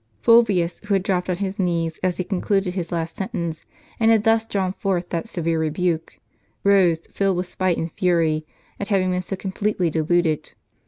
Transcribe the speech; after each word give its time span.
* 0.13 0.21
Fulvius, 0.25 0.79
who 0.85 0.95
had 0.95 1.03
dropped 1.03 1.29
on 1.29 1.35
his 1.37 1.59
knee 1.59 1.91
as 2.01 2.17
he 2.17 2.23
concluded 2.23 2.73
his 2.73 2.91
last 2.91 3.15
sentence, 3.17 3.65
and 3.99 4.09
had 4.09 4.23
thus 4.23 4.47
drawn 4.47 4.73
forth 4.73 5.09
that 5.09 5.27
severe 5.27 5.59
rebuke, 5.59 6.17
rose, 6.63 6.99
tilled 7.01 7.37
with 7.37 7.45
spite 7.45 7.77
and 7.77 7.91
fury, 7.91 8.43
at 8.79 8.87
having 8.87 9.11
been 9.11 9.21
so 9.21 9.35
completely 9.35 9.91
deluded. 9.91 10.53